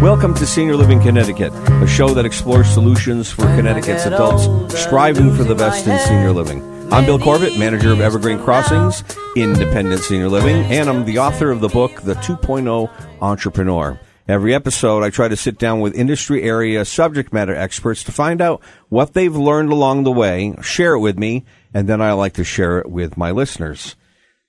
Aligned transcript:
Welcome 0.00 0.32
to 0.36 0.46
Senior 0.46 0.76
Living 0.76 0.98
Connecticut, 0.98 1.52
a 1.52 1.86
show 1.86 2.14
that 2.14 2.24
explores 2.24 2.70
solutions 2.70 3.30
for 3.30 3.42
Connecticut's 3.42 4.06
adults 4.06 4.44
striving 4.74 5.30
for 5.36 5.44
the 5.44 5.54
best 5.54 5.86
in 5.86 5.98
senior 5.98 6.32
living. 6.32 6.62
I'm 6.90 7.04
Bill 7.04 7.18
Corbett, 7.18 7.58
manager 7.58 7.92
of 7.92 8.00
Evergreen 8.00 8.38
Crossings, 8.38 9.04
Independent 9.36 10.00
Senior 10.00 10.30
Living, 10.30 10.64
and 10.72 10.88
I'm 10.88 11.04
the 11.04 11.18
author 11.18 11.50
of 11.50 11.60
the 11.60 11.68
book, 11.68 12.00
The 12.00 12.14
2.0 12.14 12.90
Entrepreneur. 13.20 14.00
Every 14.26 14.54
episode, 14.54 15.02
I 15.02 15.10
try 15.10 15.28
to 15.28 15.36
sit 15.36 15.58
down 15.58 15.80
with 15.80 15.94
industry 15.94 16.44
area 16.44 16.86
subject 16.86 17.34
matter 17.34 17.54
experts 17.54 18.02
to 18.04 18.12
find 18.12 18.40
out 18.40 18.62
what 18.88 19.12
they've 19.12 19.36
learned 19.36 19.70
along 19.70 20.04
the 20.04 20.12
way, 20.12 20.54
share 20.62 20.94
it 20.94 21.00
with 21.00 21.18
me, 21.18 21.44
and 21.74 21.86
then 21.86 22.00
I 22.00 22.12
like 22.12 22.32
to 22.34 22.44
share 22.44 22.78
it 22.78 22.90
with 22.90 23.18
my 23.18 23.32
listeners. 23.32 23.96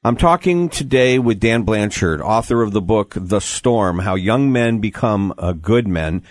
I'm 0.04 0.18
talking 0.18 0.70
today 0.70 1.20
with 1.20 1.40
Dan 1.40 1.62
Blanchard, 1.62 2.22
author 2.22 2.64
of 2.64 2.72
the 2.72 2.82
book 2.82 3.14
The 3.16 3.40
Storm 3.40 4.00
How 4.00 4.16
Young 4.16 4.52
Men 4.52 4.80
Become 4.80 5.32
uh, 5.38 5.52
Good 5.52 5.88
Men. 5.88 6.24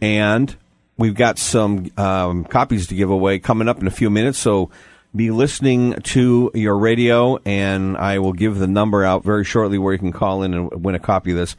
And 0.00 0.56
we've 0.98 1.14
got 1.14 1.38
some 1.38 1.92
um, 1.96 2.44
copies 2.44 2.88
to 2.88 2.96
give 2.96 3.10
away 3.10 3.38
coming 3.38 3.68
up 3.68 3.80
in 3.80 3.86
a 3.86 3.92
few 3.92 4.10
minutes. 4.10 4.40
So 4.40 4.72
be 5.14 5.30
listening 5.30 5.92
to 6.02 6.50
your 6.52 6.76
radio, 6.76 7.38
and 7.44 7.96
I 7.96 8.18
will 8.18 8.32
give 8.32 8.58
the 8.58 8.66
number 8.66 9.04
out 9.04 9.22
very 9.22 9.44
shortly 9.44 9.78
where 9.78 9.92
you 9.92 10.00
can 10.00 10.10
call 10.10 10.42
in 10.42 10.52
and 10.52 10.84
win 10.84 10.96
a 10.96 10.98
copy 10.98 11.30
of 11.30 11.36
this. 11.36 11.54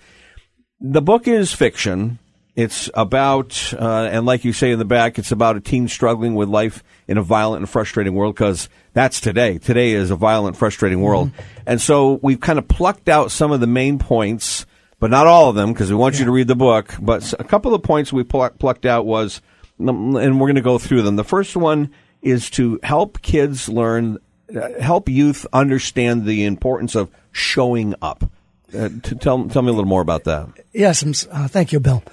The 0.82 1.02
book 1.02 1.30
is 1.30 1.54
fiction. 1.54 2.20
It's 2.56 2.88
about, 2.94 3.74
uh, 3.74 4.10
and 4.12 4.28
like 4.28 4.46
you 4.46 4.54
say 4.54 4.72
in 4.72 4.78
the 4.78 4.86
back, 4.86 5.18
it's 5.18 5.32
about 5.32 5.58
a 5.58 5.60
teen 5.60 5.88
struggling 5.88 6.36
with 6.36 6.50
life 6.50 6.84
in 7.08 7.18
a 7.18 7.24
violent 7.24 7.62
and 7.62 7.70
frustrating 7.70 8.14
world 8.14 8.36
because 8.36 8.70
that's 8.94 9.20
today. 9.20 9.58
Today 9.58 9.94
is 9.94 10.12
a 10.12 10.16
violent, 10.16 10.56
frustrating 10.56 11.02
world. 11.02 11.30
Mm-hmm. 11.30 11.42
And 11.66 11.82
so 11.82 12.20
we've 12.22 12.40
kind 12.40 12.60
of 12.60 12.68
plucked 12.68 13.10
out 13.10 13.32
some 13.32 13.52
of 13.52 13.60
the 13.60 13.66
main 13.66 13.98
points, 13.98 14.68
but 15.00 15.10
not 15.10 15.26
all 15.26 15.50
of 15.50 15.56
them 15.56 15.73
because 15.73 15.90
we 15.90 15.95
want 15.95 16.14
yeah. 16.14 16.20
you 16.20 16.26
to 16.26 16.32
read 16.32 16.48
the 16.48 16.56
book. 16.56 16.94
But 17.02 17.34
a 17.40 17.44
couple 17.44 17.73
of 17.73 17.82
points 17.82 18.14
we 18.14 18.23
pl- 18.23 18.52
plucked 18.60 18.86
out 18.86 19.08
was, 19.08 19.42
and 19.80 20.14
we're 20.14 20.48
going 20.48 20.56
to 20.56 20.62
go 20.62 20.78
through 20.78 21.02
them. 21.02 21.16
The 21.16 21.23
first 21.23 21.58
one 21.58 21.90
is 22.22 22.52
to 22.52 22.80
help 22.84 23.20
kids 23.23 23.67
learn, 23.67 24.20
uh, 24.56 24.80
help 24.80 25.10
youth 25.10 25.48
understand 25.54 26.26
the 26.26 26.45
importance 26.45 26.94
of 26.94 27.10
showing 27.32 27.95
up. 28.00 28.30
Uh, 28.73 28.90
to 29.04 29.16
tell 29.16 29.48
tell 29.50 29.62
me 29.62 29.70
a 29.70 29.73
little 29.73 29.86
more 29.86 30.02
about 30.02 30.23
that. 30.23 30.50
Yes, 30.72 31.28
uh, 31.32 31.48
thank 31.48 31.72
you, 31.72 31.80
Bill. 31.80 32.04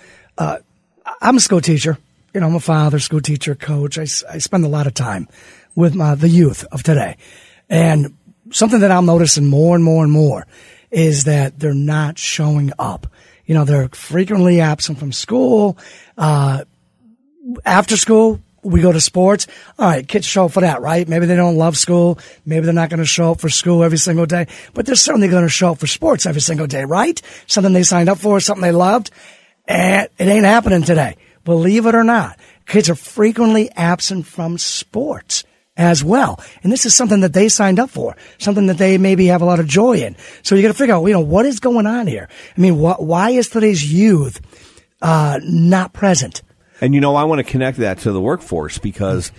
Uh, 0.41 0.57
I'm 1.21 1.37
a 1.37 1.41
school 1.41 1.61
teacher. 1.61 1.99
You 2.33 2.41
know, 2.41 2.47
I'm 2.47 2.55
a 2.55 2.61
father, 2.61 2.99
school 2.99 3.21
teacher, 3.21 3.55
coach. 3.55 3.99
I, 3.99 4.07
I 4.29 4.39
spend 4.39 4.65
a 4.65 4.69
lot 4.69 4.87
of 4.87 4.95
time 4.95 5.29
with 5.75 5.95
my, 5.95 6.15
the 6.15 6.31
youth 6.31 6.65
of 6.73 6.83
today. 6.83 7.19
And 7.69 8.17
something 8.51 8.81
that 8.81 8.91
I'm 8.91 9.05
noticing 9.05 9.47
more 9.47 9.75
and 9.77 9.85
more 9.85 10.03
and 10.03 10.11
more 10.11 10.47
is 10.91 11.25
that 11.25 11.59
they're 11.59 11.75
not 11.75 12.19
showing 12.19 12.73
up. 12.79 13.07
You 13.45 13.55
know, 13.55 13.65
they're 13.65 13.91
frequently 13.91 14.61
absent 14.61 14.99
from 14.99 15.13
school. 15.13 15.77
Uh, 16.17 16.65
after 17.67 17.99
school, 17.99 18.41
we 18.63 18.81
go 18.81 18.93
to 18.93 19.01
sports. 19.01 19.47
All 19.79 19.89
right, 19.89 20.09
kids 20.09 20.25
show 20.25 20.47
up 20.47 20.53
for 20.53 20.61
that, 20.61 20.81
right? 20.81 21.07
Maybe 21.07 21.27
they 21.27 21.37
don't 21.37 21.57
love 21.57 21.77
school. 21.77 22.19
Maybe 22.47 22.65
they're 22.65 22.73
not 22.73 22.89
going 22.89 23.01
to 23.01 23.05
show 23.07 23.33
up 23.33 23.41
for 23.41 23.51
school 23.51 23.85
every 23.85 23.99
single 23.99 24.27
day, 24.27 24.47
but 24.73 24.87
they're 24.87 24.95
certainly 24.95 25.29
going 25.29 25.43
to 25.43 25.51
show 25.51 25.73
up 25.73 25.79
for 25.79 25.87
sports 25.87 26.25
every 26.25 26.41
single 26.41 26.67
day, 26.67 26.85
right? 26.85 27.21
Something 27.47 27.75
they 27.75 27.83
signed 27.83 28.09
up 28.09 28.19
for, 28.19 28.41
something 28.41 28.63
they 28.63 28.73
loved. 28.73 29.11
And 29.71 30.09
it 30.19 30.27
ain't 30.27 30.45
happening 30.45 30.83
today. 30.83 31.17
Believe 31.45 31.87
it 31.87 31.95
or 31.95 32.03
not. 32.03 32.41
Kids 32.67 32.91
are 32.91 32.97
frequently 32.97 33.71
absent 33.71 34.27
from 34.27 34.59
sports 34.59 35.45
as 35.77 36.03
well. 36.03 36.41
And 36.65 36.73
this 36.73 36.85
is 36.87 36.95
something 36.95 37.21
that 37.21 37.33
they 37.33 37.49
signed 37.49 37.79
up 37.79 37.89
for, 37.89 38.17
something 38.39 38.67
that 38.67 38.79
they 38.79 38.99
maybe 38.99 39.27
have 39.27 39.43
a 39.43 39.45
lot 39.45 39.61
of 39.61 39.69
joy 39.69 39.99
in. 39.99 40.17
So 40.43 40.57
you 40.57 40.63
got 40.63 40.69
to 40.69 40.75
figure 40.75 40.97
out, 40.97 41.05
you 41.05 41.13
know, 41.13 41.21
what 41.21 41.47
is 41.47 41.61
going 41.61 41.87
on 41.87 42.09
here? 42.09 42.29
I 42.57 42.61
mean, 42.61 42.75
wh- 42.75 43.01
why 43.01 43.31
is 43.31 43.49
today's 43.49 43.93
youth 43.93 44.41
uh, 45.01 45.39
not 45.45 45.93
present? 45.93 46.43
And 46.81 46.93
you 46.93 47.01
know, 47.01 47.15
I 47.15 47.23
want 47.23 47.39
to 47.39 47.45
connect 47.45 47.79
that 47.79 47.99
to 47.99 48.11
the 48.11 48.21
workforce 48.21 48.79
because 48.79 49.31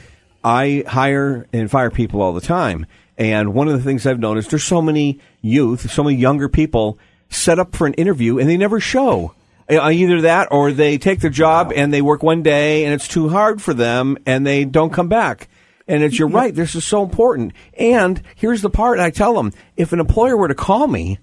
I 0.46 0.86
hire 0.88 1.46
and 1.52 1.70
fire 1.70 1.92
people 1.92 2.22
all 2.22 2.32
the 2.32 2.40
time. 2.40 2.86
And 3.18 3.54
one 3.54 3.68
of 3.68 3.74
the 3.74 3.84
things 3.84 4.08
I've 4.08 4.20
noticed, 4.20 4.50
there's 4.50 4.64
so 4.64 4.82
many 4.82 5.20
youth, 5.42 5.92
so 5.92 6.06
many 6.06 6.16
younger 6.16 6.48
people 6.48 6.98
set 7.30 7.60
up 7.60 7.76
for 7.76 7.86
an 7.86 7.96
interview 7.96 8.40
and 8.40 8.50
they 8.50 8.58
never 8.58 8.80
show. 8.80 9.34
Uh, 9.70 9.90
either 9.90 10.22
that 10.22 10.50
or 10.52 10.72
they 10.72 10.98
take 10.98 11.20
their 11.20 11.30
job 11.30 11.68
wow. 11.68 11.74
and 11.76 11.94
they 11.94 12.02
work 12.02 12.24
one 12.24 12.44
day 12.44 12.86
and 12.86 12.94
it's 12.94 13.08
too 13.08 13.30
hard 13.30 13.62
for 13.62 13.74
them 13.74 14.18
and 14.26 14.46
they 14.46 14.66
don't 14.66 14.94
come 14.94 15.08
back. 15.08 15.48
And 15.88 16.04
it's, 16.04 16.18
you're 16.18 16.30
right, 16.30 16.54
this 16.54 16.76
is 16.76 16.86
so 16.86 17.04
important. 17.04 17.54
And 17.74 18.22
here's 18.36 18.62
the 18.62 18.70
part 18.70 19.00
I 19.00 19.10
tell 19.10 19.34
them 19.34 19.52
if 19.76 19.92
an 19.92 20.00
employer 20.00 20.38
were 20.38 20.48
to 20.48 20.56
call 20.56 20.88
me 20.88 21.20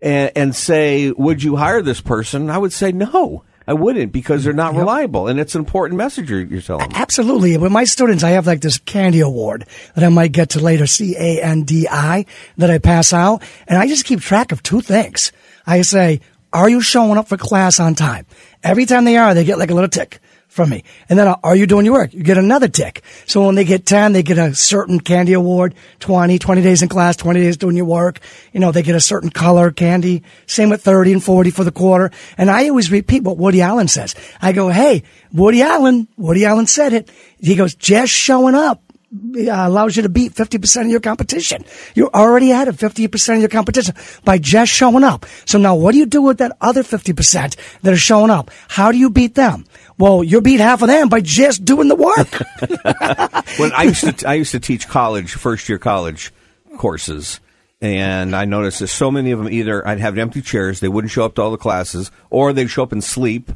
and, 0.00 0.30
and 0.36 0.54
say, 0.56 1.10
Would 1.10 1.42
you 1.42 1.56
hire 1.56 1.82
this 1.82 2.00
person? 2.00 2.50
I 2.50 2.58
would 2.58 2.72
say 2.72 2.92
no. 2.92 3.44
I 3.66 3.74
wouldn't 3.74 4.12
because 4.12 4.42
they're 4.42 4.52
not 4.52 4.74
reliable, 4.74 5.28
and 5.28 5.38
it's 5.38 5.54
an 5.54 5.60
important 5.60 5.96
message 5.96 6.28
you're, 6.28 6.40
you're 6.40 6.60
telling. 6.60 6.92
Absolutely. 6.94 7.56
With 7.56 7.70
my 7.70 7.84
students, 7.84 8.24
I 8.24 8.30
have 8.30 8.46
like 8.46 8.60
this 8.60 8.78
candy 8.78 9.20
award 9.20 9.66
that 9.94 10.02
I 10.02 10.08
might 10.08 10.32
get 10.32 10.50
to 10.50 10.60
later, 10.60 10.86
C 10.86 11.14
A 11.16 11.40
N 11.40 11.62
D 11.62 11.86
I, 11.88 12.26
that 12.58 12.70
I 12.70 12.78
pass 12.78 13.12
out, 13.12 13.42
and 13.68 13.78
I 13.78 13.86
just 13.86 14.04
keep 14.04 14.20
track 14.20 14.50
of 14.50 14.62
two 14.64 14.80
things. 14.80 15.30
I 15.64 15.82
say, 15.82 16.20
"Are 16.52 16.68
you 16.68 16.80
showing 16.80 17.18
up 17.18 17.28
for 17.28 17.36
class 17.36 17.80
on 17.80 17.94
time?" 17.94 18.26
Every 18.62 18.86
time 18.86 19.04
they 19.04 19.16
are, 19.16 19.34
they 19.34 19.44
get 19.44 19.58
like 19.58 19.70
a 19.70 19.74
little 19.74 19.88
tick 19.88 20.20
from 20.52 20.68
me. 20.68 20.84
And 21.08 21.18
then, 21.18 21.28
are 21.42 21.56
you 21.56 21.66
doing 21.66 21.86
your 21.86 21.94
work? 21.94 22.12
You 22.12 22.22
get 22.22 22.36
another 22.36 22.68
tick. 22.68 23.02
So 23.26 23.46
when 23.46 23.54
they 23.54 23.64
get 23.64 23.86
10, 23.86 24.12
they 24.12 24.22
get 24.22 24.36
a 24.36 24.54
certain 24.54 25.00
candy 25.00 25.32
award, 25.32 25.74
20, 26.00 26.38
20 26.38 26.62
days 26.62 26.82
in 26.82 26.90
class, 26.90 27.16
20 27.16 27.40
days 27.40 27.56
doing 27.56 27.74
your 27.74 27.86
work. 27.86 28.20
You 28.52 28.60
know, 28.60 28.70
they 28.70 28.82
get 28.82 28.94
a 28.94 29.00
certain 29.00 29.30
color 29.30 29.70
candy. 29.70 30.22
Same 30.46 30.68
with 30.68 30.82
30 30.82 31.14
and 31.14 31.24
40 31.24 31.50
for 31.50 31.64
the 31.64 31.72
quarter. 31.72 32.10
And 32.36 32.50
I 32.50 32.68
always 32.68 32.92
repeat 32.92 33.22
what 33.22 33.38
Woody 33.38 33.62
Allen 33.62 33.88
says. 33.88 34.14
I 34.42 34.52
go, 34.52 34.68
hey, 34.68 35.04
Woody 35.32 35.62
Allen, 35.62 36.06
Woody 36.18 36.44
Allen 36.44 36.66
said 36.66 36.92
it. 36.92 37.10
He 37.40 37.56
goes, 37.56 37.74
just 37.74 38.12
showing 38.12 38.54
up 38.54 38.82
Uh, 39.12 39.42
allows 39.50 39.94
you 39.94 40.02
to 40.02 40.08
beat 40.08 40.32
50% 40.32 40.82
of 40.82 40.86
your 40.86 41.00
competition. 41.00 41.66
You're 41.94 42.08
already 42.14 42.50
at 42.50 42.66
50% 42.68 43.34
of 43.34 43.40
your 43.40 43.48
competition 43.50 43.94
by 44.24 44.38
just 44.38 44.72
showing 44.72 45.04
up. 45.04 45.26
So 45.44 45.58
now 45.58 45.74
what 45.74 45.92
do 45.92 45.98
you 45.98 46.06
do 46.06 46.22
with 46.22 46.38
that 46.38 46.56
other 46.62 46.82
50% 46.82 47.56
that 47.82 47.92
are 47.92 47.96
showing 47.96 48.30
up? 48.30 48.50
How 48.68 48.90
do 48.90 48.96
you 48.96 49.10
beat 49.10 49.34
them? 49.34 49.66
Well, 49.98 50.24
you 50.24 50.40
beat 50.40 50.60
half 50.60 50.80
of 50.80 50.88
them 50.88 51.10
by 51.10 51.20
just 51.20 51.62
doing 51.62 51.88
the 51.88 51.94
work. 51.94 52.16
when 53.58 53.72
I 53.72 53.82
used 53.82 54.18
to, 54.20 54.26
I 54.26 54.34
used 54.34 54.52
to 54.52 54.60
teach 54.60 54.88
college, 54.88 55.34
first 55.34 55.68
year 55.68 55.78
college 55.78 56.32
courses. 56.78 57.38
And 57.82 58.34
I 58.34 58.46
noticed 58.46 58.78
that 58.78 58.88
so 58.88 59.10
many 59.10 59.32
of 59.32 59.40
them 59.40 59.48
either 59.50 59.86
I'd 59.86 60.00
have 60.00 60.16
empty 60.16 60.40
chairs, 60.40 60.80
they 60.80 60.88
wouldn't 60.88 61.10
show 61.10 61.26
up 61.26 61.34
to 61.34 61.42
all 61.42 61.50
the 61.50 61.58
classes, 61.58 62.10
or 62.30 62.54
they'd 62.54 62.70
show 62.70 62.84
up 62.84 62.92
and 62.92 63.04
sleep 63.04 63.52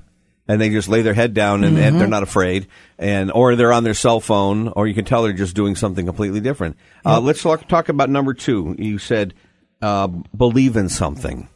and 0.49 0.61
they 0.61 0.71
just 0.71 0.89
lay 0.89 1.03
their 1.03 1.15
head 1.15 1.35
down 1.35 1.65
and, 1.65 1.77
mm-hmm. 1.77 1.85
and, 1.85 1.97
they're 1.97 2.05
mm-hmm. 2.05 2.11
not 2.11 2.23
afraid 2.23 2.67
and 2.99 3.31
or 3.33 3.57
they're 3.57 3.73
on 3.73 3.85
their 3.85 3.95
cell 3.95 4.21
phone 4.21 4.69
or 4.69 4.87
you 4.87 4.95
can 4.95 5.05
tell 5.05 5.23
they're 5.23 5.33
just 5.33 5.57
doing 5.57 5.77
something 5.77 6.07
completely 6.07 6.41
different 6.41 6.77
uh, 7.05 7.11
yep. 7.11 7.19
uh, 7.19 7.21
let's 7.21 7.43
talk, 7.43 7.67
talk 7.69 7.89
about 7.89 8.11
number 8.11 8.35
two 8.35 8.75
you 8.79 8.99
said 8.99 9.35
uh, 9.83 10.07
believe 10.07 10.77
in 10.77 10.89
something 10.89 11.49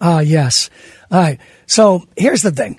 uh, 0.00 0.22
yes 0.24 0.70
all 1.10 1.20
right 1.20 1.40
so 1.66 2.06
here's 2.16 2.42
the 2.42 2.52
thing 2.52 2.78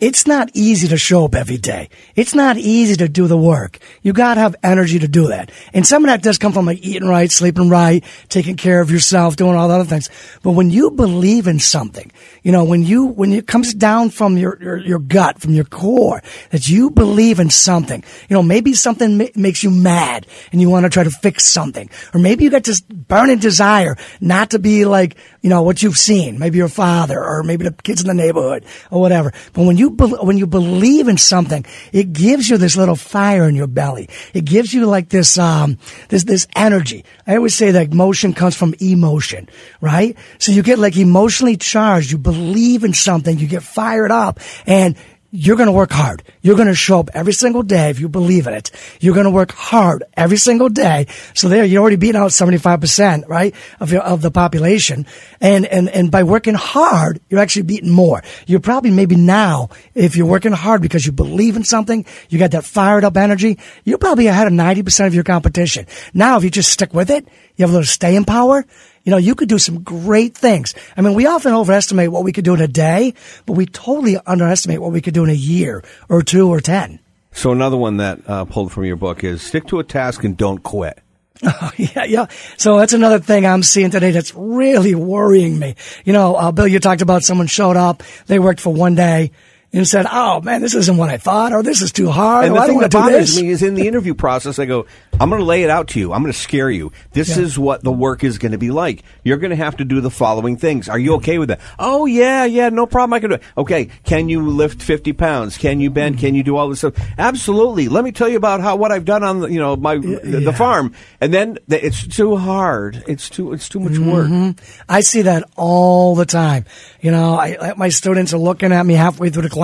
it's 0.00 0.26
not 0.26 0.50
easy 0.54 0.88
to 0.88 0.98
show 0.98 1.24
up 1.24 1.36
every 1.36 1.56
day. 1.56 1.88
It's 2.16 2.34
not 2.34 2.58
easy 2.58 2.96
to 2.96 3.08
do 3.08 3.28
the 3.28 3.38
work. 3.38 3.78
You 4.02 4.12
gotta 4.12 4.40
have 4.40 4.56
energy 4.60 4.98
to 4.98 5.06
do 5.06 5.28
that. 5.28 5.52
And 5.72 5.86
some 5.86 6.04
of 6.04 6.08
that 6.08 6.20
does 6.20 6.36
come 6.36 6.52
from 6.52 6.66
like 6.66 6.82
eating 6.82 7.08
right, 7.08 7.30
sleeping 7.30 7.68
right, 7.68 8.02
taking 8.28 8.56
care 8.56 8.80
of 8.80 8.90
yourself, 8.90 9.36
doing 9.36 9.54
all 9.54 9.68
the 9.68 9.74
other 9.74 9.84
things. 9.84 10.10
But 10.42 10.50
when 10.52 10.70
you 10.70 10.90
believe 10.90 11.46
in 11.46 11.60
something, 11.60 12.10
you 12.42 12.50
know, 12.50 12.64
when 12.64 12.82
you, 12.82 13.06
when 13.06 13.32
it 13.32 13.46
comes 13.46 13.72
down 13.72 14.10
from 14.10 14.36
your, 14.36 14.58
your, 14.60 14.78
your 14.78 14.98
gut, 14.98 15.40
from 15.40 15.54
your 15.54 15.64
core, 15.64 16.22
that 16.50 16.68
you 16.68 16.90
believe 16.90 17.38
in 17.38 17.48
something, 17.48 18.02
you 18.28 18.34
know, 18.34 18.42
maybe 18.42 18.72
something 18.72 19.16
ma- 19.16 19.26
makes 19.36 19.62
you 19.62 19.70
mad 19.70 20.26
and 20.50 20.60
you 20.60 20.68
want 20.70 20.84
to 20.84 20.90
try 20.90 21.04
to 21.04 21.10
fix 21.10 21.46
something. 21.46 21.88
Or 22.12 22.18
maybe 22.18 22.42
you 22.42 22.50
got 22.50 22.64
this 22.64 22.80
burning 22.80 23.38
desire 23.38 23.96
not 24.20 24.50
to 24.50 24.58
be 24.58 24.86
like, 24.86 25.16
you 25.40 25.50
know, 25.50 25.62
what 25.62 25.84
you've 25.84 25.98
seen. 25.98 26.40
Maybe 26.40 26.58
your 26.58 26.68
father 26.68 27.22
or 27.22 27.44
maybe 27.44 27.62
the 27.62 27.72
kids 27.72 28.00
in 28.00 28.08
the 28.08 28.14
neighborhood 28.14 28.64
or 28.90 29.00
whatever. 29.00 29.32
But 29.52 29.66
when 29.66 29.76
you, 29.76 29.83
be- 29.90 30.06
when 30.06 30.38
you 30.38 30.46
believe 30.46 31.08
in 31.08 31.18
something, 31.18 31.64
it 31.92 32.12
gives 32.12 32.48
you 32.48 32.58
this 32.58 32.76
little 32.76 32.96
fire 32.96 33.48
in 33.48 33.54
your 33.54 33.66
belly. 33.66 34.08
It 34.32 34.44
gives 34.44 34.72
you 34.72 34.86
like 34.86 35.08
this, 35.08 35.38
um, 35.38 35.78
this, 36.08 36.24
this 36.24 36.46
energy. 36.54 37.04
I 37.26 37.36
always 37.36 37.54
say 37.54 37.72
that 37.72 37.92
motion 37.92 38.34
comes 38.34 38.56
from 38.56 38.74
emotion, 38.80 39.48
right? 39.80 40.16
So 40.38 40.52
you 40.52 40.62
get 40.62 40.78
like 40.78 40.96
emotionally 40.96 41.56
charged. 41.56 42.10
You 42.10 42.18
believe 42.18 42.84
in 42.84 42.94
something. 42.94 43.38
You 43.38 43.46
get 43.46 43.62
fired 43.62 44.10
up 44.10 44.40
and 44.66 44.96
you're 45.36 45.56
going 45.56 45.66
to 45.66 45.72
work 45.72 45.90
hard. 45.90 46.22
You're 46.42 46.54
going 46.54 46.68
to 46.68 46.76
show 46.76 47.00
up 47.00 47.10
every 47.12 47.32
single 47.32 47.64
day 47.64 47.90
if 47.90 47.98
you 47.98 48.08
believe 48.08 48.46
in 48.46 48.54
it. 48.54 48.70
You're 49.00 49.14
going 49.14 49.24
to 49.24 49.32
work 49.32 49.50
hard 49.50 50.04
every 50.16 50.36
single 50.36 50.68
day. 50.68 51.08
So 51.34 51.48
there, 51.48 51.64
you're 51.64 51.80
already 51.80 51.96
beating 51.96 52.20
out 52.20 52.30
75%, 52.30 53.26
right, 53.26 53.52
of 53.80 53.90
your, 53.90 54.02
of 54.02 54.22
the 54.22 54.30
population. 54.30 55.06
And, 55.40 55.66
and, 55.66 55.88
and 55.88 56.12
by 56.12 56.22
working 56.22 56.54
hard, 56.54 57.20
you're 57.28 57.40
actually 57.40 57.62
beating 57.62 57.90
more. 57.90 58.22
You're 58.46 58.60
probably 58.60 58.92
maybe 58.92 59.16
now, 59.16 59.70
if 59.92 60.14
you're 60.14 60.24
working 60.24 60.52
hard 60.52 60.80
because 60.82 61.04
you 61.04 61.10
believe 61.10 61.56
in 61.56 61.64
something, 61.64 62.06
you 62.28 62.38
got 62.38 62.52
that 62.52 62.64
fired 62.64 63.02
up 63.02 63.16
energy, 63.16 63.58
you're 63.82 63.98
probably 63.98 64.28
ahead 64.28 64.46
of 64.46 64.52
90% 64.52 65.08
of 65.08 65.16
your 65.16 65.24
competition. 65.24 65.88
Now, 66.14 66.36
if 66.36 66.44
you 66.44 66.50
just 66.50 66.70
stick 66.70 66.94
with 66.94 67.10
it, 67.10 67.26
you 67.56 67.64
have 67.64 67.70
a 67.70 67.72
little 67.72 67.84
staying 67.84 68.24
power, 68.24 68.64
You 69.04 69.10
know, 69.10 69.18
you 69.18 69.34
could 69.34 69.48
do 69.48 69.58
some 69.58 69.82
great 69.82 70.34
things. 70.34 70.74
I 70.96 71.02
mean, 71.02 71.14
we 71.14 71.26
often 71.26 71.52
overestimate 71.52 72.10
what 72.10 72.24
we 72.24 72.32
could 72.32 72.44
do 72.44 72.54
in 72.54 72.60
a 72.60 72.68
day, 72.68 73.14
but 73.44 73.52
we 73.52 73.66
totally 73.66 74.16
underestimate 74.26 74.80
what 74.80 74.92
we 74.92 75.02
could 75.02 75.14
do 75.14 75.24
in 75.24 75.30
a 75.30 75.34
year 75.34 75.84
or 76.08 76.22
two 76.22 76.48
or 76.48 76.60
10. 76.60 76.98
So 77.32 77.52
another 77.52 77.76
one 77.76 77.98
that 77.98 78.20
uh, 78.26 78.44
pulled 78.46 78.72
from 78.72 78.84
your 78.84 78.96
book 78.96 79.22
is 79.22 79.42
stick 79.42 79.66
to 79.66 79.78
a 79.78 79.84
task 79.84 80.24
and 80.24 80.36
don't 80.36 80.62
quit. 80.62 81.00
Oh, 81.42 81.72
yeah, 81.76 82.04
yeah. 82.04 82.26
So 82.56 82.78
that's 82.78 82.92
another 82.92 83.18
thing 83.18 83.44
I'm 83.44 83.62
seeing 83.62 83.90
today 83.90 84.10
that's 84.10 84.34
really 84.34 84.94
worrying 84.94 85.58
me. 85.58 85.74
You 86.04 86.12
know, 86.12 86.36
uh, 86.36 86.52
Bill, 86.52 86.66
you 86.66 86.78
talked 86.78 87.02
about 87.02 87.22
someone 87.22 87.46
showed 87.46 87.76
up, 87.76 88.02
they 88.26 88.38
worked 88.38 88.60
for 88.60 88.72
one 88.72 88.94
day, 88.94 89.32
and 89.74 89.86
said, 89.86 90.06
"Oh 90.10 90.40
man, 90.40 90.62
this 90.62 90.74
isn't 90.74 90.96
what 90.96 91.10
I 91.10 91.16
thought, 91.18 91.52
or 91.52 91.62
this 91.62 91.82
is 91.82 91.92
too 91.92 92.08
hard." 92.08 92.46
And 92.46 92.56
the 92.56 92.62
thing 92.62 92.78
that 92.78 92.92
bothers 92.92 93.40
me 93.40 93.48
is 93.50 93.62
in 93.62 93.74
the 93.74 93.86
interview 93.88 94.14
process, 94.14 94.58
I 94.58 94.64
go, 94.66 94.86
"I'm 95.20 95.28
going 95.28 95.40
to 95.40 95.44
lay 95.46 95.62
it 95.64 95.70
out 95.70 95.88
to 95.88 96.00
you. 96.00 96.12
I'm 96.12 96.22
going 96.22 96.32
to 96.32 96.38
scare 96.38 96.70
you. 96.70 96.92
This 97.12 97.36
Yeah. 97.36 97.42
is 97.42 97.58
what 97.58 97.82
the 97.82 97.92
work 97.92 98.24
is 98.24 98.38
going 98.38 98.52
to 98.52 98.58
be 98.58 98.70
like. 98.70 99.02
You're 99.24 99.36
going 99.38 99.50
to 99.50 99.56
have 99.56 99.76
to 99.78 99.84
do 99.84 100.00
the 100.00 100.10
following 100.10 100.56
things. 100.56 100.88
Are 100.88 100.98
you 100.98 101.14
okay 101.16 101.38
with 101.38 101.48
that? 101.48 101.60
Oh 101.78 102.06
yeah, 102.06 102.44
yeah, 102.44 102.68
no 102.70 102.86
problem. 102.86 103.12
I 103.14 103.20
can 103.20 103.30
do 103.30 103.34
it. 103.36 103.42
Okay, 103.58 103.88
can 104.04 104.28
you 104.28 104.48
lift 104.48 104.80
50 104.82 105.12
pounds? 105.14 105.58
Can 105.58 105.80
you 105.80 105.90
bend? 105.90 106.18
Can 106.18 106.34
you 106.34 106.42
do 106.42 106.56
all 106.56 106.68
this 106.68 106.78
stuff? 106.78 106.94
Absolutely. 107.18 107.88
Let 107.88 108.04
me 108.04 108.12
tell 108.12 108.28
you 108.28 108.36
about 108.36 108.60
how 108.60 108.76
what 108.76 108.92
I've 108.92 109.04
done 109.04 109.22
on 109.24 109.40
the, 109.40 109.48
you 109.48 109.58
know 109.58 109.76
my 109.76 109.96
the, 109.96 110.40
the 110.44 110.52
farm. 110.52 110.92
And 111.20 111.32
then 111.34 111.58
th- 111.68 111.82
it's 111.82 112.06
too 112.06 112.36
hard. 112.36 113.02
It's 113.08 113.28
too 113.28 113.52
it's 113.52 113.68
too 113.68 113.80
much 113.80 113.98
work. 113.98 114.28
Mm-hmm. 114.28 114.82
I 114.88 115.00
see 115.00 115.22
that 115.22 115.44
all 115.56 116.14
the 116.14 116.26
time. 116.26 116.64
You 117.00 117.10
know, 117.10 117.34
I, 117.38 117.74
my 117.76 117.88
students 117.88 118.32
are 118.34 118.38
looking 118.38 118.72
at 118.72 118.84
me 118.86 118.94
halfway 118.94 119.30
through 119.30 119.42
the 119.42 119.50
class, 119.50 119.63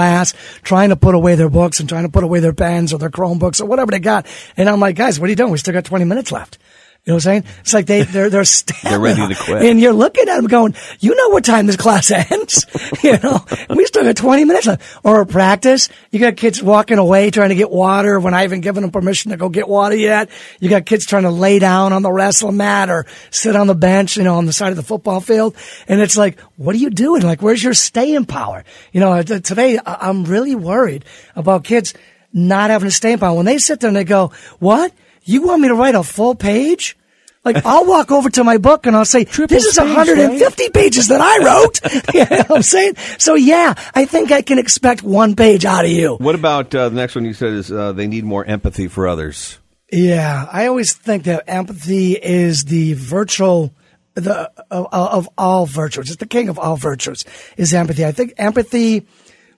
trying 0.62 0.88
to 0.90 0.96
put 0.96 1.14
away 1.14 1.34
their 1.34 1.48
books 1.48 1.80
and 1.80 1.88
trying 1.88 2.04
to 2.04 2.10
put 2.10 2.24
away 2.24 2.40
their 2.40 2.52
pens 2.52 2.92
or 2.92 2.98
their 2.98 3.10
Chromebooks 3.10 3.60
or 3.60 3.66
whatever 3.66 3.90
they 3.90 3.98
got. 3.98 4.26
And 4.56 4.68
I'm 4.68 4.80
like, 4.80 4.96
guys, 4.96 5.18
what 5.20 5.26
are 5.26 5.30
you 5.30 5.36
doing? 5.36 5.52
We 5.52 5.58
still 5.58 5.74
got 5.74 5.84
20 5.84 6.04
minutes 6.04 6.32
left. 6.32 6.58
You 7.04 7.12
know 7.12 7.14
what 7.14 7.26
I'm 7.26 7.42
saying? 7.42 7.44
It's 7.60 7.72
like 7.72 7.86
they, 7.86 8.02
they're, 8.02 8.28
they're 8.28 8.44
standing. 8.44 8.90
They're 8.90 9.00
ready 9.00 9.34
to 9.34 9.42
quit. 9.42 9.62
And 9.62 9.80
you're 9.80 9.94
looking 9.94 10.28
at 10.28 10.36
them 10.36 10.46
going, 10.46 10.74
you 10.98 11.14
know 11.14 11.30
what 11.30 11.46
time 11.46 11.66
this 11.66 11.76
class 11.76 12.10
ends? 12.30 12.66
you 13.02 13.18
know, 13.18 13.42
we 13.70 13.86
still 13.86 14.02
got 14.02 14.16
20 14.16 14.44
minutes 14.44 14.66
left. 14.66 14.98
Or 15.02 15.22
a 15.22 15.26
practice, 15.26 15.88
you 16.10 16.20
got 16.20 16.36
kids 16.36 16.62
walking 16.62 16.98
away 16.98 17.30
trying 17.30 17.48
to 17.48 17.54
get 17.54 17.70
water 17.70 18.20
when 18.20 18.34
I 18.34 18.42
haven't 18.42 18.60
given 18.60 18.82
them 18.82 18.90
permission 18.90 19.30
to 19.30 19.38
go 19.38 19.48
get 19.48 19.66
water 19.66 19.96
yet. 19.96 20.28
You 20.60 20.68
got 20.68 20.84
kids 20.84 21.06
trying 21.06 21.22
to 21.22 21.30
lay 21.30 21.58
down 21.58 21.94
on 21.94 22.02
the 22.02 22.12
wrestling 22.12 22.58
mat 22.58 22.90
or 22.90 23.06
sit 23.30 23.56
on 23.56 23.66
the 23.66 23.74
bench, 23.74 24.18
you 24.18 24.22
know, 24.22 24.36
on 24.36 24.44
the 24.44 24.52
side 24.52 24.70
of 24.70 24.76
the 24.76 24.82
football 24.82 25.20
field. 25.20 25.56
And 25.88 26.02
it's 26.02 26.18
like, 26.18 26.38
what 26.56 26.74
are 26.74 26.78
you 26.78 26.90
doing? 26.90 27.22
Like, 27.22 27.40
where's 27.40 27.64
your 27.64 27.74
staying 27.74 28.26
power? 28.26 28.62
You 28.92 29.00
know, 29.00 29.22
today 29.22 29.78
I'm 29.86 30.24
really 30.24 30.54
worried 30.54 31.06
about 31.34 31.64
kids 31.64 31.94
not 32.32 32.68
having 32.68 32.88
a 32.88 32.92
staying 32.92 33.18
power. 33.18 33.34
When 33.34 33.46
they 33.46 33.56
sit 33.56 33.80
there 33.80 33.88
and 33.88 33.96
they 33.96 34.04
go, 34.04 34.32
what? 34.58 34.92
You 35.22 35.42
want 35.42 35.62
me 35.62 35.68
to 35.68 35.74
write 35.74 35.94
a 35.94 36.02
full 36.02 36.34
page? 36.34 36.96
Like 37.44 37.56
I'll 37.64 37.86
walk 37.86 38.10
over 38.10 38.30
to 38.30 38.44
my 38.44 38.58
book 38.58 38.86
and 38.86 38.94
I'll 38.96 39.04
say, 39.04 39.24
"This 39.24 39.64
is 39.64 39.78
page, 39.78 39.86
150 39.86 40.70
pages 40.70 41.08
that 41.08 41.20
I 41.20 41.44
wrote." 41.44 41.80
you 42.14 42.20
know 42.20 42.44
what 42.44 42.56
I'm 42.56 42.62
saying? 42.62 42.96
So 43.18 43.34
yeah, 43.34 43.74
I 43.94 44.04
think 44.04 44.32
I 44.32 44.42
can 44.42 44.58
expect 44.58 45.02
one 45.02 45.36
page 45.36 45.64
out 45.64 45.84
of 45.84 45.90
you. 45.90 46.16
What 46.16 46.34
about 46.34 46.74
uh, 46.74 46.88
the 46.88 46.96
next 46.96 47.14
one 47.14 47.24
you 47.24 47.34
said 47.34 47.52
is 47.52 47.72
uh, 47.72 47.92
they 47.92 48.06
need 48.06 48.24
more 48.24 48.44
empathy 48.44 48.88
for 48.88 49.08
others. 49.08 49.58
Yeah, 49.92 50.46
I 50.52 50.66
always 50.66 50.92
think 50.92 51.24
that 51.24 51.44
empathy 51.48 52.12
is 52.12 52.64
the 52.66 52.92
virtual 52.94 53.74
the 54.14 54.50
of, 54.70 54.86
of 54.92 55.28
all 55.36 55.66
virtues. 55.66 56.08
It's 56.08 56.16
the 56.16 56.26
king 56.26 56.48
of 56.48 56.58
all 56.58 56.76
virtues. 56.76 57.24
Is 57.56 57.72
empathy? 57.72 58.04
I 58.04 58.12
think 58.12 58.34
empathy 58.36 59.06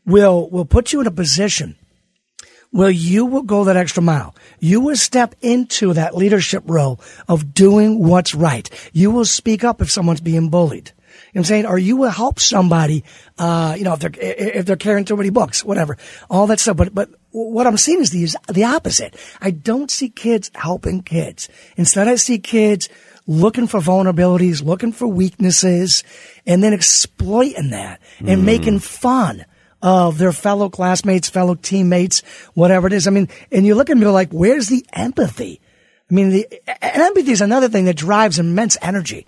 will 0.07 0.49
will 0.51 0.65
put 0.65 0.93
you 0.93 1.01
in 1.01 1.07
a 1.07 1.11
position 1.11 1.77
where 2.73 2.91
you 2.91 3.25
will 3.25 3.43
go 3.43 3.65
that 3.65 3.77
extra 3.77 4.03
mile. 4.03 4.35
You 4.59 4.81
will 4.81 4.97
step 4.97 5.35
into 5.41 5.93
that 5.93 6.17
leadership 6.17 6.65
role 6.67 7.01
of 7.29 7.55
doing 7.55 7.99
what's 7.99 8.35
right. 8.35 8.69
You 8.93 9.11
will 9.11 9.27
speak 9.27 9.63
up 9.63 9.81
if 9.81 9.91
someone's 9.91 10.23
being 10.23 10.49
bullied. 10.49 10.91
You 11.33 11.39
know 11.39 11.41
what 11.41 11.41
I'm 11.41 11.45
saying? 11.45 11.67
Or 11.67 11.79
you 11.79 11.97
will 11.97 12.11
help 12.11 12.41
somebody, 12.41 13.05
uh, 13.39 13.75
you 13.77 13.85
know, 13.85 13.93
if 13.93 14.01
they're, 14.01 14.13
if 14.17 14.67
they're 14.67 14.77
carrying 14.77 15.05
too 15.05 15.17
many 15.17 15.31
books, 15.31 15.63
whatever, 15.63 15.99
all 16.31 16.47
that 16.47 16.61
stuff. 16.61 16.77
But, 16.77 16.95
but 16.95 17.11
what 17.31 17.67
I'm 17.67 17.77
seeing 17.77 18.01
is 18.01 18.11
the, 18.11 18.23
is 18.23 18.37
the 18.51 18.65
opposite. 18.65 19.17
I 19.41 19.51
don't 19.51 19.91
see 19.91 20.09
kids 20.09 20.51
helping 20.55 21.03
kids. 21.03 21.51
Instead, 21.77 22.09
I 22.09 22.17
see 22.17 22.39
kids 22.39 22.89
looking 23.27 23.67
for 23.67 23.81
vulnerabilities, 23.81 24.65
looking 24.65 24.93
for 24.93 25.07
weaknesses, 25.07 26.05
and 26.47 26.63
then 26.63 26.73
exploiting 26.73 27.71
that 27.71 28.01
and 28.27 28.45
making 28.45 28.81
fun 28.81 29.45
of 29.83 30.19
their 30.19 30.33
fellow 30.33 30.69
classmates, 30.69 31.29
fellow 31.29 31.55
teammates, 31.55 32.23
whatever 32.55 32.87
it 32.87 32.93
is. 32.93 33.07
I 33.07 33.11
mean, 33.11 33.29
and 33.51 33.67
you 33.67 33.75
look 33.75 33.91
at 33.91 33.97
me 33.97 34.07
like, 34.07 34.31
where's 34.31 34.69
the 34.69 34.87
empathy? 34.93 35.61
I 36.11 36.15
mean, 36.15 36.31
the 36.31 36.47
empathy 36.81 37.33
is 37.33 37.41
another 37.41 37.69
thing 37.69 37.87
that 37.87 37.97
drives 37.97 38.39
immense 38.39 38.77
energy 38.81 39.27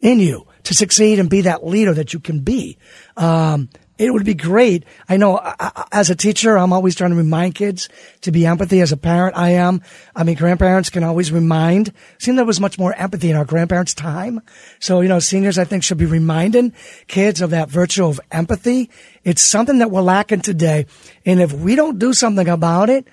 in 0.00 0.20
you 0.20 0.46
to 0.64 0.74
succeed 0.74 1.18
and 1.18 1.30
be 1.30 1.42
that 1.42 1.66
leader 1.66 1.94
that 1.94 2.12
you 2.12 2.20
can 2.20 2.40
be. 2.40 2.78
Um, 3.16 3.68
it 3.98 4.12
would 4.12 4.24
be 4.24 4.34
great. 4.34 4.84
I 5.08 5.16
know 5.16 5.38
I, 5.38 5.86
as 5.92 6.10
a 6.10 6.16
teacher, 6.16 6.56
I'm 6.56 6.72
always 6.72 6.94
trying 6.94 7.10
to 7.10 7.16
remind 7.16 7.54
kids 7.54 7.88
to 8.22 8.30
be 8.30 8.44
empathy. 8.44 8.80
As 8.80 8.92
a 8.92 8.96
parent, 8.96 9.36
I 9.36 9.50
am. 9.50 9.82
I 10.14 10.22
mean, 10.22 10.36
grandparents 10.36 10.90
can 10.90 11.02
always 11.02 11.32
remind. 11.32 11.92
Seemed 12.18 12.38
there 12.38 12.44
was 12.44 12.60
much 12.60 12.78
more 12.78 12.94
empathy 12.94 13.30
in 13.30 13.36
our 13.36 13.44
grandparents' 13.44 13.94
time. 13.94 14.40
So, 14.80 15.00
you 15.00 15.08
know, 15.08 15.18
seniors, 15.18 15.58
I 15.58 15.64
think, 15.64 15.82
should 15.82 15.98
be 15.98 16.06
reminding 16.06 16.74
kids 17.06 17.40
of 17.40 17.50
that 17.50 17.70
virtue 17.70 18.04
of 18.04 18.20
empathy. 18.30 18.90
It's 19.24 19.42
something 19.42 19.78
that 19.78 19.90
we're 19.90 20.02
lacking 20.02 20.42
today. 20.42 20.86
And 21.24 21.40
if 21.40 21.52
we 21.52 21.74
don't 21.74 21.98
do 21.98 22.12
something 22.12 22.48
about 22.48 22.90
it, 22.90 23.08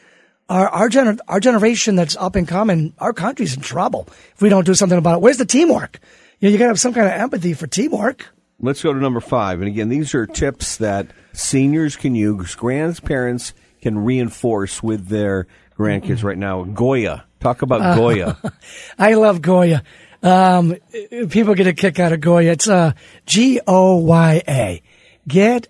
our 0.49 0.67
our, 0.67 0.89
gener- 0.89 1.19
our 1.27 1.39
generation 1.39 1.95
that's 1.95 2.17
up 2.17 2.35
and 2.35 2.47
coming, 2.47 2.93
our 2.99 3.13
country's 3.13 3.55
in 3.55 3.61
trouble 3.61 4.07
if 4.35 4.41
we 4.41 4.49
don't 4.49 4.65
do 4.65 4.73
something 4.73 4.97
about 4.97 5.15
it. 5.15 5.21
Where's 5.21 5.37
the 5.37 5.45
teamwork? 5.45 5.99
You 6.39 6.49
know, 6.49 6.51
you 6.51 6.57
got 6.57 6.65
to 6.65 6.69
have 6.69 6.79
some 6.79 6.93
kind 6.93 7.07
of 7.07 7.13
empathy 7.13 7.53
for 7.53 7.67
teamwork. 7.67 8.27
Let's 8.63 8.81
go 8.81 8.93
to 8.93 8.99
number 8.99 9.19
five. 9.19 9.59
And 9.59 9.67
again, 9.67 9.89
these 9.89 10.15
are 10.15 10.25
tips 10.25 10.77
that 10.77 11.07
seniors 11.33 11.97
can 11.97 12.15
use, 12.15 12.55
grandparents 12.55 13.53
can 13.81 13.99
reinforce 13.99 14.81
with 14.81 15.09
their 15.09 15.47
grandkids 15.77 16.23
right 16.23 16.37
now. 16.37 16.63
Goya. 16.63 17.25
Talk 17.41 17.61
about 17.61 17.97
Goya. 17.97 18.37
I 18.97 19.15
love 19.15 19.41
Goya. 19.41 19.83
Um, 20.23 20.77
people 21.29 21.55
get 21.55 21.67
a 21.67 21.73
kick 21.73 21.99
out 21.99 22.13
of 22.13 22.21
Goya. 22.21 22.53
It's 22.53 22.69
uh, 22.69 22.93
G 23.25 23.59
O 23.67 23.97
Y 23.97 24.41
A. 24.47 24.81
Get 25.27 25.67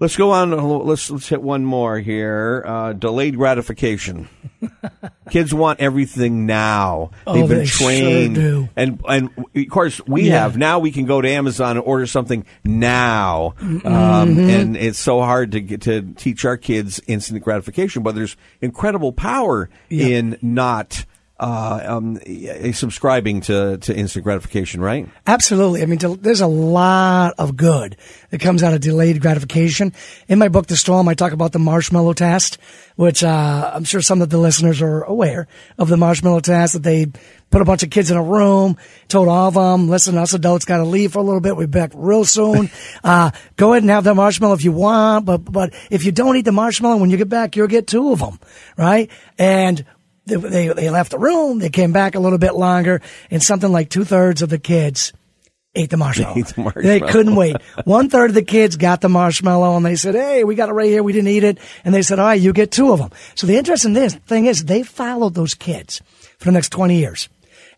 Let's 0.01 0.17
go 0.17 0.31
on. 0.31 0.53
Let's 0.87 1.11
let's 1.11 1.29
hit 1.29 1.43
one 1.43 1.65
more 1.65 1.99
here. 1.99 2.63
Uh, 2.65 2.93
delayed 2.93 3.35
gratification. 3.37 4.29
Kids 5.31 5.53
want 5.53 5.81
everything 5.81 6.47
now. 6.47 7.11
Oh, 7.27 7.35
They've 7.35 7.49
been 7.49 7.59
they 7.59 7.65
sure 7.67 7.89
trained, 7.89 8.35
do. 8.37 8.69
and 8.77 9.01
and 9.09 9.31
of 9.57 9.69
course 9.71 10.01
we 10.07 10.29
Yeah. 10.29 10.43
have 10.43 10.57
now. 10.57 10.79
We 10.79 10.93
can 10.93 11.05
go 11.05 11.21
to 11.21 11.29
Amazon 11.29 11.77
and 11.79 11.85
order 11.85 12.07
something 12.07 12.47
now, 12.65 13.55
Mm-hmm. 13.61 13.87
um, 13.89 14.39
and 14.39 14.77
it's 14.77 15.01
so 15.01 15.21
hard 15.21 15.51
to 15.53 15.61
get 15.61 15.83
to 15.83 16.03
teach 16.17 16.45
our 16.45 16.57
kids 16.57 17.01
instant 17.09 17.43
gratification. 17.43 18.05
But 18.05 18.15
there's 18.15 18.37
incredible 18.61 19.13
power 19.13 19.69
in 19.91 20.39
not 20.41 21.05
uh, 21.41 21.81
um, 21.85 22.19
subscribing 22.73 23.41
to 23.43 23.79
to 23.79 23.97
instant 23.97 24.25
gratification, 24.25 24.81
right? 24.81 25.09
Absolutely. 25.27 25.83
I 25.83 25.87
mean, 25.87 25.99
there's 26.21 26.41
a 26.41 26.47
lot 26.47 27.35
of 27.39 27.57
good 27.57 27.97
that 28.31 28.41
comes 28.41 28.63
out 28.63 28.75
of 28.75 28.81
delayed 28.81 29.21
gratification. 29.21 29.93
In 30.27 30.39
my 30.39 30.49
book, 30.49 30.67
The 30.67 30.77
Storm, 30.77 31.09
I 31.09 31.15
talk 31.15 31.33
about 31.33 31.53
the 31.53 31.59
marshmallow 31.59 32.15
test, 32.15 32.59
which 32.97 33.23
uh, 33.23 33.71
I'm 33.73 33.85
sure 33.85 34.03
some 34.03 34.21
of 34.21 34.31
the 34.31 34.39
listeners 34.39 34.83
are 34.83 35.03
aware 35.03 35.47
of 35.79 35.89
the 35.89 35.97
marshmallow 35.97 36.41
test 36.41 36.73
that 36.73 36.83
they 36.83 37.07
put 37.51 37.63
a 37.63 37.65
bunch 37.65 37.83
of 37.83 37.91
kids 37.91 38.11
in 38.11 38.17
a 38.17 38.23
room, 38.23 38.77
told 39.07 39.29
all 39.29 39.49
of 39.49 39.55
them, 39.55 39.89
listen, 39.89 40.19
us 40.19 40.35
adults 40.35 40.65
got 40.65 40.79
to 40.79 40.85
leave 40.85 41.13
for 41.13 41.21
a 41.21 41.23
little 41.23 41.41
bit. 41.41 41.57
We'll 41.57 41.67
be 41.67 41.71
back 41.71 41.93
real 41.95 42.25
soon. 42.25 42.71
uh, 43.05 43.31
go 43.57 43.73
ahead 43.73 43.85
and 43.85 43.91
have 43.91 44.05
that 44.05 44.15
marshmallow 44.15 44.55
if 44.55 44.65
you 44.65 44.73
want, 44.73 45.25
but, 45.25 45.39
but 45.51 45.73
if 45.91 46.05
you 46.05 46.13
don't 46.13 46.37
eat 46.37 46.45
the 46.45 46.53
marshmallow, 46.53 46.99
when 46.99 47.11
you 47.11 47.17
get 47.17 47.29
back, 47.29 47.57
you'll 47.57 47.69
get 47.69 47.87
two 47.87 48.13
of 48.13 48.19
them, 48.19 48.39
right? 48.77 49.11
And 49.39 49.85
they, 50.29 50.37
they, 50.37 50.69
they 50.69 50.91
left 50.91 51.11
the 51.11 51.19
room. 51.19 51.59
They 51.59 51.71
came 51.71 51.93
back 51.93 52.15
a 52.15 52.21
little 52.21 52.39
bit 52.39 52.55
longer 52.55 53.01
and 53.31 53.43
something 53.43 53.71
like 53.71 53.91
two 53.91 54.05
thirds 54.05 54.43
of 54.43 54.49
the 54.49 54.59
kids 54.59 55.13
ate 55.75 55.91
the 55.91 55.97
marshmallow. 55.97 56.35
Ate 56.37 56.47
the 56.47 56.61
marshmallow. 56.61 56.87
They 56.87 57.01
couldn't 57.01 57.37
wait. 57.37 57.57
One 57.85 58.09
third 58.09 58.31
of 58.31 58.35
the 58.35 58.43
kids 58.43 58.77
got 58.77 59.01
the 59.01 59.09
marshmallow 59.09 59.77
and 59.77 59.85
they 59.85 59.97
said, 59.97 60.15
Hey, 60.15 60.45
we 60.45 60.55
got 60.55 60.69
it 60.69 60.73
right 60.73 60.89
here. 60.89 61.03
We 61.03 61.13
didn't 61.13 61.29
eat 61.29 61.45
it. 61.45 61.59
And 61.85 61.95
they 61.95 62.03
said, 62.03 62.19
all 62.19 62.27
right, 62.27 62.41
you 62.41 62.53
get 62.53 62.71
two 62.71 62.93
of 62.93 62.99
them. 62.99 63.11
So 63.35 63.47
the 63.47 63.57
interesting 63.57 63.93
this, 63.93 64.15
thing 64.15 64.47
is 64.47 64.65
they 64.65 64.83
followed 64.83 65.35
those 65.35 65.55
kids 65.55 66.03
for 66.39 66.47
the 66.47 66.53
next 66.53 66.71
20 66.71 66.97
years. 66.97 67.29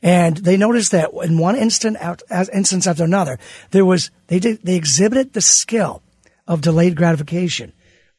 And 0.02 0.36
they 0.36 0.56
noticed 0.56 0.92
that 0.92 1.10
in 1.22 1.36
one 1.36 1.56
instant, 1.56 1.98
out, 1.98 2.22
as 2.30 2.48
instance 2.48 2.86
after 2.86 3.04
another, 3.04 3.38
there 3.70 3.84
was, 3.84 4.10
they 4.28 4.38
did, 4.38 4.60
they 4.62 4.76
exhibited 4.76 5.34
the 5.34 5.42
skill 5.42 6.02
of 6.46 6.62
delayed 6.62 6.96
gratification 6.96 7.72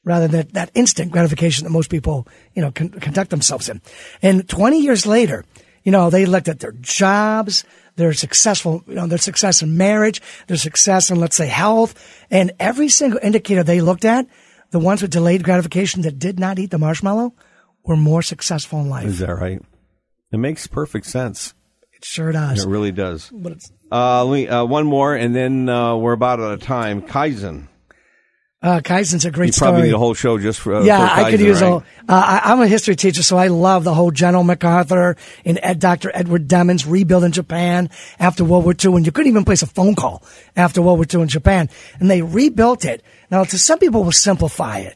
rather 0.03 0.27
than 0.27 0.48
that 0.53 0.72
instant 0.74 1.12
gratification 1.12 1.63
that 1.63 1.70
most 1.70 1.89
people, 1.89 2.27
you 2.53 2.62
know, 2.62 2.72
con- 2.72 2.89
conduct 2.89 3.29
themselves 3.29 3.70
in. 3.70 3.81
And 4.22 4.48
20 4.50 4.79
years 4.79 5.05
later, 5.05 5.46
you 5.84 5.91
know, 5.91 6.10
they 6.10 6.25
looked 6.25 6.48
at 6.48 6.60
their 6.60 6.74
jobs, 6.74 7.63
their 7.96 8.13
successful, 8.13 8.84
you 8.88 8.96
know, 8.96 9.08
their 9.08 9.17
success 9.17 9.62
in 9.62 9.77
marriage, 9.77 10.22
their 10.48 10.58
success 10.58 11.12
in, 11.12 11.20
let's 11.20 11.36
say, 11.36 11.48
health, 11.48 11.93
and 12.29 12.51
every 12.60 12.89
single 12.89 13.20
indicator 13.22 13.63
they 13.63 13.81
looked 13.81 14.05
at, 14.05 14.27
the 14.72 14.79
ones 14.79 15.01
with 15.01 15.12
delayed 15.12 15.43
gratification 15.43 16.01
that 16.03 16.17
did 16.17 16.39
not 16.39 16.58
eat 16.58 16.72
the 16.72 16.79
marshmallow 16.79 17.34
were 17.84 17.98
more 17.98 18.22
successful 18.22 18.79
in 18.79 18.89
life. 18.89 19.05
Is 19.05 19.20
that 19.20 19.34
right? 19.36 19.62
It 20.31 20.38
makes 20.38 20.65
perfect 20.67 21.05
sense. 21.08 21.53
It 21.93 22.05
sure 22.05 22.31
does. 22.31 22.63
It 22.63 22.70
really 22.70 22.91
does. 22.91 23.29
But 23.34 23.53
it's, 23.53 23.72
Uh, 23.91 24.25
me, 24.31 24.48
uh, 24.48 24.63
one 24.65 24.86
more, 24.86 25.13
and 25.13 25.36
then 25.36 25.67
uh, 25.67 25.96
we're 25.98 26.13
about 26.13 26.39
out 26.39 26.53
of 26.53 26.62
time. 26.62 27.01
Kaizen. 27.01 27.67
Uh, 28.63 28.79
Kaizen's 28.79 29.25
a 29.25 29.31
great 29.31 29.55
You 29.55 29.59
probably 29.59 29.79
story. 29.79 29.87
need 29.89 29.95
a 29.95 29.97
whole 29.97 30.13
show 30.13 30.37
just 30.37 30.59
for 30.59 30.75
uh, 30.75 30.83
yeah, 30.83 30.99
for 31.15 31.21
I 31.25 31.31
could 31.31 31.39
Kaizen, 31.39 31.43
use 31.45 31.61
right? 31.61 31.69
a. 31.71 31.75
Uh, 31.75 31.81
I, 32.07 32.41
I'm 32.51 32.61
a 32.61 32.67
history 32.67 32.95
teacher, 32.95 33.23
so 33.23 33.37
I 33.37 33.47
love 33.47 33.83
the 33.83 33.93
whole 33.93 34.11
General 34.11 34.43
MacArthur 34.43 35.15
and 35.45 35.59
Ed, 35.63 35.79
Dr. 35.79 36.11
Edward 36.13 36.47
Demings 36.47 36.85
rebuilding 36.89 37.31
Japan 37.31 37.89
after 38.19 38.43
World 38.43 38.65
War 38.65 38.73
II, 38.73 38.97
and 38.97 39.05
you 39.05 39.11
couldn't 39.11 39.29
even 39.31 39.45
place 39.45 39.63
a 39.63 39.67
phone 39.67 39.95
call 39.95 40.23
after 40.55 40.81
World 40.81 40.99
War 40.99 41.05
II 41.11 41.23
in 41.23 41.27
Japan, 41.27 41.69
and 41.99 42.09
they 42.09 42.21
rebuilt 42.21 42.85
it. 42.85 43.03
Now, 43.31 43.43
to 43.45 43.57
some 43.57 43.79
people, 43.79 44.03
will 44.03 44.11
simplify 44.11 44.79
it 44.79 44.95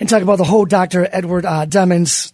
and 0.00 0.08
talk 0.08 0.22
about 0.22 0.38
the 0.38 0.44
whole 0.44 0.64
Dr. 0.64 1.08
Edward 1.10 1.44
uh, 1.46 1.66
Demings 1.66 2.32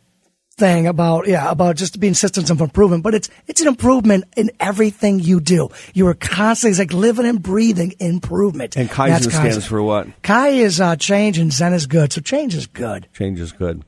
thing 0.56 0.86
about 0.86 1.26
yeah 1.26 1.50
about 1.50 1.76
just 1.76 1.98
being 1.98 2.14
systems 2.14 2.50
of 2.50 2.60
improvement, 2.60 3.02
but 3.02 3.14
it's 3.14 3.28
it's 3.46 3.60
an 3.60 3.68
improvement 3.68 4.24
in 4.36 4.50
everything 4.60 5.18
you 5.18 5.40
do. 5.40 5.68
You 5.94 6.06
are 6.08 6.14
constantly 6.14 6.70
it's 6.70 6.78
like 6.78 6.92
living 6.92 7.26
and 7.26 7.42
breathing 7.42 7.94
improvement. 7.98 8.76
And 8.76 8.88
Kaizen 8.88 9.08
That's 9.08 9.34
stands 9.34 9.66
for 9.66 9.82
what? 9.82 10.08
Kai 10.22 10.48
is 10.48 10.80
uh, 10.80 10.96
change 10.96 11.38
and 11.38 11.52
Zen 11.52 11.72
is 11.72 11.86
good. 11.86 12.12
So 12.12 12.20
change 12.20 12.54
is 12.54 12.66
good. 12.66 13.08
Change 13.12 13.40
is 13.40 13.52
good. 13.52 13.84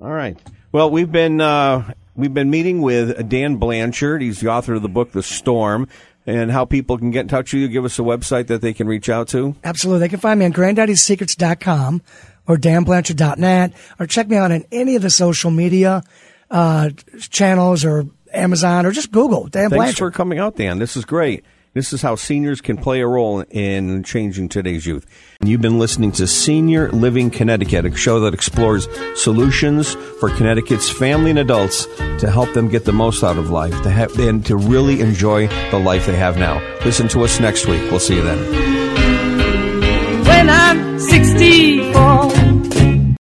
All 0.00 0.10
right. 0.10 0.38
Well, 0.72 0.90
we've 0.90 1.10
been 1.10 1.40
uh, 1.40 1.92
we've 2.14 2.34
been 2.34 2.50
meeting 2.50 2.80
with 2.80 3.28
Dan 3.28 3.56
Blanchard. 3.56 4.22
He's 4.22 4.40
the 4.40 4.48
author 4.48 4.74
of 4.74 4.82
the 4.82 4.88
book 4.88 5.12
The 5.12 5.22
Storm, 5.22 5.88
and 6.26 6.50
how 6.50 6.64
people 6.64 6.96
can 6.96 7.10
get 7.10 7.20
in 7.20 7.28
touch 7.28 7.52
with 7.52 7.62
you. 7.62 7.68
Give 7.68 7.84
us 7.84 7.98
a 7.98 8.02
website 8.02 8.46
that 8.46 8.62
they 8.62 8.72
can 8.72 8.86
reach 8.86 9.08
out 9.08 9.28
to. 9.28 9.56
Absolutely. 9.64 10.00
They 10.00 10.08
can 10.08 10.20
find 10.20 10.38
me 10.38 10.46
on 10.46 10.52
granddaddysecrets.com 10.52 12.02
or 12.50 12.56
danblanchard.net 12.56 13.72
or 13.98 14.06
check 14.06 14.28
me 14.28 14.36
out 14.36 14.50
on 14.50 14.64
any 14.72 14.96
of 14.96 15.02
the 15.02 15.10
social 15.10 15.50
media 15.50 16.02
uh, 16.50 16.90
channels 17.30 17.84
or 17.84 18.06
Amazon 18.32 18.86
or 18.86 18.90
just 18.90 19.12
Google 19.12 19.46
Dan 19.46 19.70
Thanks 19.70 19.76
Blanchard. 19.76 19.98
for 19.98 20.10
coming 20.10 20.38
out, 20.38 20.56
Dan. 20.56 20.78
This 20.78 20.96
is 20.96 21.04
great. 21.04 21.44
This 21.72 21.92
is 21.92 22.02
how 22.02 22.16
seniors 22.16 22.60
can 22.60 22.78
play 22.78 23.00
a 23.00 23.06
role 23.06 23.42
in 23.42 24.02
changing 24.02 24.48
today's 24.48 24.84
youth. 24.84 25.06
You've 25.40 25.60
been 25.60 25.78
listening 25.78 26.10
to 26.12 26.26
Senior 26.26 26.90
Living 26.90 27.30
Connecticut, 27.30 27.86
a 27.86 27.94
show 27.94 28.18
that 28.20 28.34
explores 28.34 28.88
solutions 29.14 29.94
for 30.18 30.30
Connecticut's 30.30 30.90
family 30.90 31.30
and 31.30 31.38
adults 31.38 31.86
to 32.18 32.28
help 32.28 32.52
them 32.54 32.68
get 32.68 32.86
the 32.86 32.92
most 32.92 33.22
out 33.22 33.38
of 33.38 33.50
life 33.50 33.82
to 33.84 33.90
have, 33.90 34.18
and 34.18 34.44
to 34.46 34.56
really 34.56 35.00
enjoy 35.00 35.46
the 35.70 35.78
life 35.78 36.06
they 36.06 36.16
have 36.16 36.38
now. 36.38 36.58
Listen 36.84 37.06
to 37.06 37.22
us 37.22 37.38
next 37.38 37.68
week. 37.68 37.88
We'll 37.88 38.00
see 38.00 38.16
you 38.16 38.22
then. 38.22 40.24
When 40.24 40.50
I'm 40.50 40.98
60 40.98 41.69